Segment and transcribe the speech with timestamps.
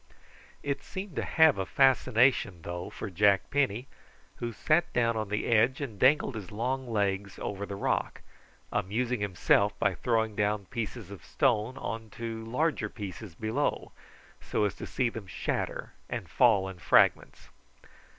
[0.63, 3.87] It seemed to have a fascination though for Jack Penny,
[4.37, 8.21] who sat down on the edge and dangled his long legs over the rock,
[8.71, 13.91] amusing himself by throwing down pieces of stone on to larger pieces below,
[14.41, 17.49] so as to see them shatter and fall in fragments.